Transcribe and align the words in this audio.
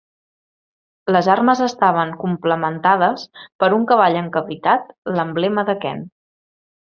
Les 1.15 1.27
armes 1.33 1.59
estaven 1.65 2.13
complementades 2.23 3.25
per 3.63 3.69
un 3.79 3.85
cavall 3.93 4.17
encabritat, 4.23 4.89
l'emblema 5.19 5.67
de 5.69 5.77
Kent. 5.87 6.03